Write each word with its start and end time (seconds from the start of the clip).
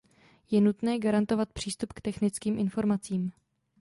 Je 0.51 0.61
nutné 0.61 0.99
garantovat 0.99 1.53
přístup 1.53 1.93
k 1.93 2.01
technickým 2.01 2.59
informacím. 2.59 3.31